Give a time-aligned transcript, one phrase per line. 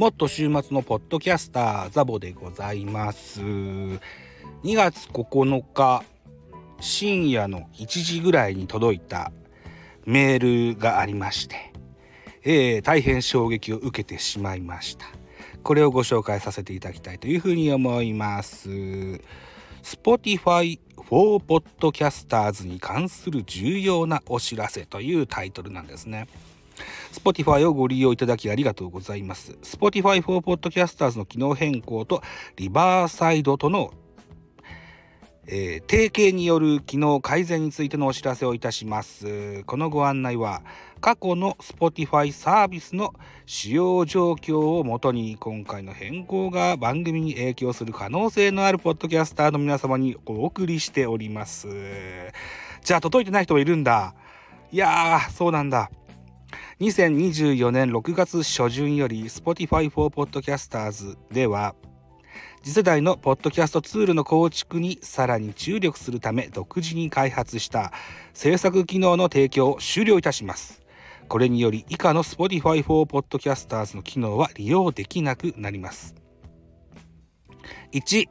[0.00, 3.42] もっと週末のポッドキャスターザボでございます。
[3.42, 4.00] 2
[4.64, 6.02] 月9日
[6.80, 9.30] 深夜の1時ぐらいに届いた
[10.06, 11.74] メールがありまして、
[12.44, 15.04] えー、大変衝撃を受けてしまいました。
[15.62, 18.70] これをご紹介させていただきたいというふうに思います。
[19.82, 20.80] Spotify
[21.10, 26.26] for Podcasters に関する重要なお知らせというタイトルなんですね。
[27.12, 29.52] Spotify をご利用いただきありがとうございます。
[29.62, 32.22] Spotify for Podcasters の機能変更と
[32.56, 33.92] リバーサイドとの
[35.52, 39.64] えー、提携による機能改善についてのお知らせをいたします。
[39.64, 40.62] このご案内は
[41.00, 43.14] 過去の Spotify サービスの
[43.46, 51.66] 使用状況をもとに今回の変更が番組に影響する可能性のあるポッドキャスターの皆様にお送りしております。
[52.84, 54.14] じゃあ届いてない人もいるんだ。
[54.70, 55.90] いやー、そうなんだ。
[56.80, 61.74] 2024年6月初旬より Spotify for Podcasters では
[62.62, 67.92] 次世代のポッドキャストツールの構築にさらに注力するため独自に開発した
[68.34, 70.82] 制作機能の提供を終了いたします。
[71.28, 76.14] これにより以下の Spotify for Podcasters の機能は利用できなくなります。
[77.92, 78.26] 1、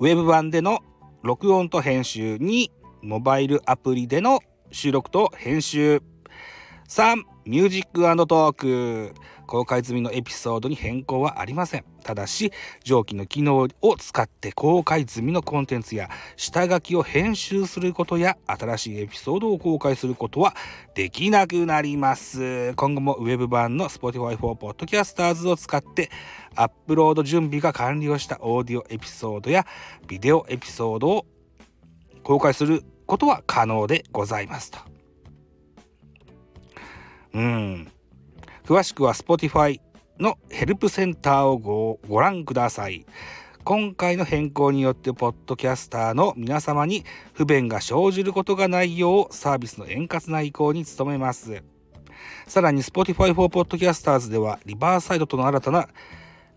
[0.00, 0.80] ウェブ版での
[1.22, 2.70] 録音と編集2、
[3.02, 4.40] モバイルアプリでの
[4.72, 6.02] 収録と編集
[6.88, 9.14] 3ミュージックトーク。
[9.46, 11.84] 公開済みのエピソードに変更はありません。
[12.04, 12.52] ただし
[12.84, 20.54] 上記の機能を使って公開済みのコンテンツや下書きを編集することや新しいエピソードを公開することは
[20.94, 22.74] できなくなります。
[22.74, 26.10] 今後もウェブ版の Spotify for Podcasters を使って
[26.54, 29.66] アップロード準備が完了したオーディオエピソードや
[30.06, 31.26] ビデオエピソードを
[32.22, 34.97] 公開することは可能でございますと。
[37.34, 37.92] うん。
[38.64, 39.80] 詳しくは Spotify
[40.18, 43.06] のヘルプセンターをごご覧ください。
[43.64, 47.04] 今回の変更によってポッドキャスターの皆様に
[47.34, 51.62] 不便が生じることがないようサービスの円滑な移行に努めます。
[52.46, 55.88] さらに Spotify for Podcasters ではリバーサイドとの新たな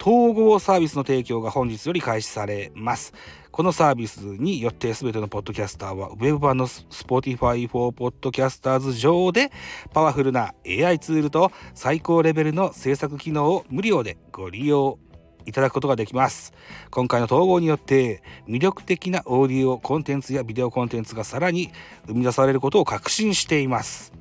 [0.00, 3.12] 統合サービスの提供が本日より開始されます。
[3.50, 9.52] このサービスによって全てのポッドキャスターは Web 版の Spotify for Podcasters 上で
[9.92, 14.98] パワフルな AI ツールと最高レベルの制作機能を無料でご利用
[15.46, 16.52] いただくことができます。
[16.90, 21.70] 今回の統合によって魅力的なオーディオコンテンツやビデオコンテンツがさらに
[22.06, 24.12] 生み出されることを確信しています。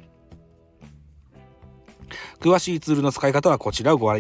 [2.40, 4.12] 詳しいツールの使い方はこちらをご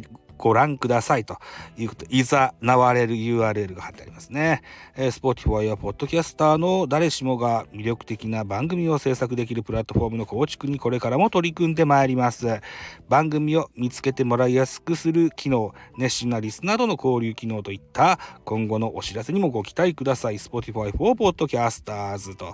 [0.43, 1.37] ご覧くださいと
[1.77, 4.61] いうこと、いざなわれる URL が貼ってありますね。
[4.97, 12.59] えー、Spotify や Podcaster の誰しもが魅力的な番組を制作できるプラットフォームの構築にこれからも取り組んでまいります。
[13.07, 20.39] 番組を見つけてもらいやすくする機能、熱心なリスナーとの交流機能といった今後のお知らせにもご期待ください。
[20.39, 22.53] Spotify for Podcasters と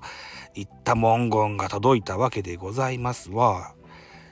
[0.54, 3.79] いった文言が届いたわけでございますわ。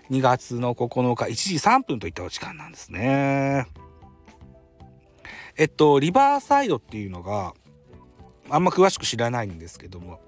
[0.09, 3.68] 2月の9日1時3分といったお時間なんですね。
[5.57, 7.53] えっとリバーサイドっていうのが
[8.50, 10.22] あんま詳しく知らないんですけども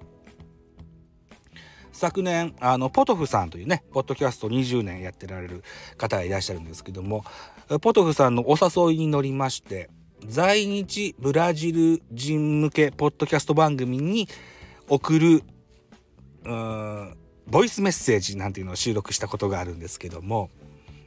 [1.92, 5.62] 昨年あのポトフさんというねポッドキャスト20年やってられる
[5.96, 7.24] 方がいらっしゃるんですけども
[7.80, 9.88] ポトフさんのお誘いに乗りまして
[10.26, 14.28] 在日ブラジル人向けポッドキャスト番組に
[14.88, 15.42] 送る
[16.44, 17.16] うん
[17.50, 20.50] ボイスメッセージなんていうのを収録したことがあるんですけども。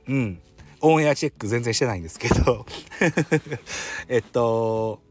[0.07, 0.41] うん。
[0.81, 2.65] オンエアチェック全然してないんですけど。
[4.09, 5.01] えっと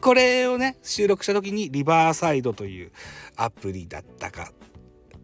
[0.00, 2.92] これをね収録した時にリバーサイドという
[3.36, 4.52] アプリだったか、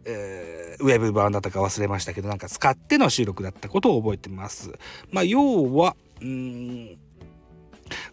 [0.05, 4.73] えー、ウェブ版だったか忘れましたけどなんか使っての収録だったことを覚えてます。
[5.11, 6.97] まあ要はうん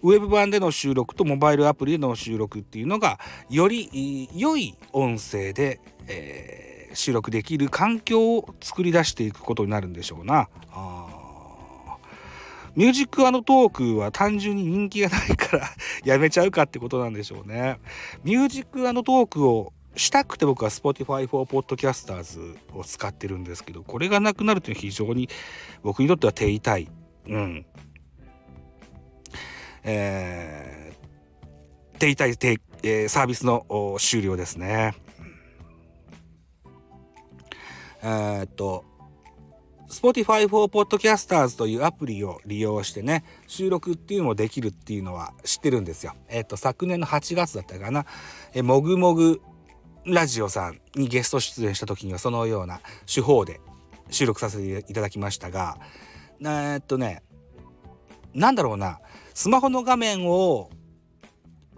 [0.02, 3.18] ウェブ版での収録とモバイルアプリでの収録っていうのが
[3.48, 10.48] より良い音声で、えー収録できる環境を作り出していくことになるんでしょうな。
[12.74, 15.68] ミュージックトークは単純に人気がないから
[16.04, 17.80] やめちゃうかってことなんでしょうね。
[18.22, 25.28] ミュージックトークをしたくて僕は Spotify for Podcasters を使ってるんですけどこれがなくなるというのは非常に
[25.82, 26.88] 僕にとっては手痛い。
[27.26, 27.66] うん。
[29.82, 32.30] えー、手痛い、
[32.82, 34.94] えー、サービスの終了ですね。
[38.02, 38.84] えー、っと
[39.88, 46.14] Spotify for Podcasters というアプリを利用してね収録っていうのもできるっていうのは知ってるんですよ。
[46.28, 48.04] えっ、と昨年の8月だったかな
[48.52, 49.40] えもぐもぐ
[50.04, 52.80] ラジオさんにゲスト出演した時にはそのような
[53.12, 53.60] 手法で
[54.10, 55.78] 収録させていただきましたが
[56.40, 57.22] えっとね
[58.34, 59.00] なんだろうな
[59.34, 60.70] スマホの画面を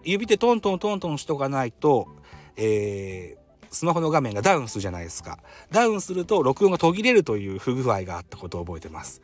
[0.05, 2.09] 指でトントントントンしとかないと、
[2.57, 3.40] えー、
[3.71, 5.39] スマホの画面がダウンするじゃないですか。
[5.71, 9.23] ダウンすると録音が途切れるという不具合があったことを覚えてます。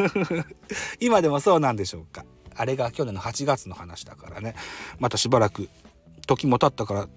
[1.00, 2.24] 今でもそうなんでしょうか。
[2.54, 4.54] あれが去年の8月の話だからね。
[4.98, 5.68] またしばらく
[6.26, 7.08] 時も経ったから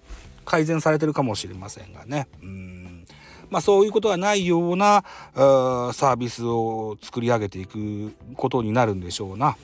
[0.45, 2.27] 改善されてるかもしれませんがね。
[2.41, 3.05] うん
[3.49, 5.03] まあそういうことがないような
[5.35, 9.55] サービスを作り上げていくことになるんでしょうなう。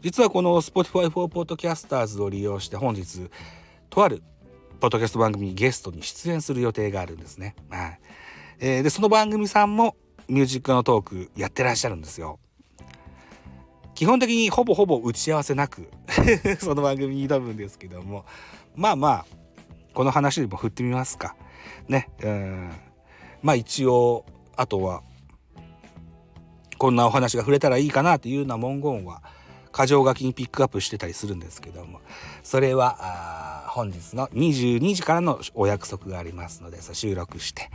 [0.00, 3.28] 実はこの Spotify for Podcasters を利用して本日
[3.90, 4.22] とある
[4.80, 7.56] ポッドキャスト番組にゲストに出演する予定があるんですね。
[7.68, 8.00] はい
[8.60, 9.96] えー、でその番組さんも
[10.28, 12.38] ミュージックのトークやってらっしゃるんですよ。
[13.94, 15.90] 基本的にほぼほぼ打ち合わせなく
[16.60, 18.24] その番組に挑むんですけども
[18.76, 19.26] まあまあ
[19.92, 21.34] この話でも振ってみますか。
[21.88, 22.70] ねうん
[23.42, 24.24] まあ一応
[24.56, 25.02] あとは
[26.78, 29.22] こんなお話が触れたらいいかなっていうような文言は
[29.78, 32.00] 箇条書きにピックアップしてたりするんですけども
[32.42, 37.70] それは本日の22時からのお約束がありますので収録して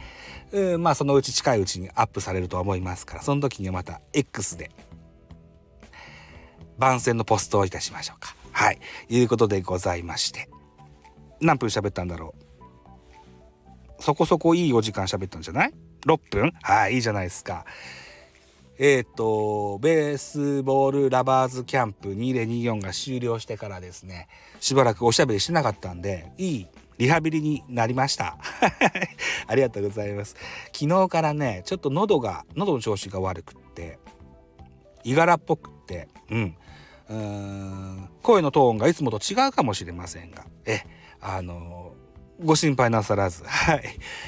[0.52, 4.72] うまあそのうち近いうちにアップされると思いますからその時にはまた X で
[6.78, 8.36] 番宣のポストをいたしましょうか。
[8.52, 8.80] はい。
[9.08, 10.50] いうことでございまして。
[11.40, 12.34] 何分喋ったんだろ
[14.00, 14.04] う？
[14.04, 15.74] そこそこいいお時間喋ったんじゃない
[16.08, 16.52] ?6 分？
[16.64, 17.66] はい、いいじゃないですか。
[18.80, 24.28] えっ、ー、と、ベースボールラバーズキャンプ2024が終了してからですね、
[24.60, 26.68] しばらくおしゃべりしてなかったんで、いい
[26.98, 28.38] リハビリになりました。
[29.48, 30.36] ありがとうございます。
[30.74, 34.00] 昨日からね、ちょっと喉が、喉の調子が悪くって、
[35.04, 36.56] いがらっぽくって、うん。
[37.10, 40.82] うん声のトーンがいつもと違うかもしれませんが、え、
[41.20, 41.94] あの
[42.44, 43.84] ご心配なさらず、はい。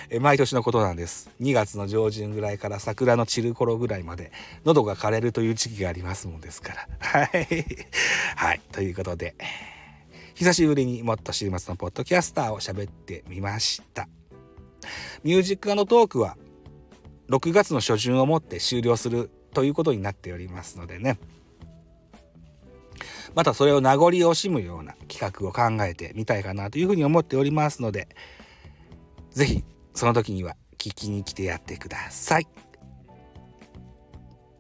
[0.10, 1.30] え毎年のことなんです。
[1.42, 4.32] 2月の上旬ぐらいから桜の散る頃ぐらいまで
[4.64, 6.88] 喉が枯れるという時期がありますもんですから。
[7.00, 7.66] はい。
[8.36, 8.62] はい。
[8.72, 9.36] ということで、
[10.34, 14.08] 久しぶりにもっと週末のポッドキャスターを喋ってみました。
[15.24, 16.38] ミュージックのトークは
[17.30, 21.18] 6月の初旬をもって終了するということになっておりますのでね。
[23.36, 28.08] またそれを名残惜しむような企画を考えてみたいかなというふうに思っておりますので、
[29.32, 32.48] 是非その時には聞きに来てやってください。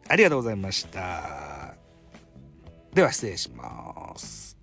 [0.07, 1.75] ありがとうございました。
[2.93, 4.54] では失礼します。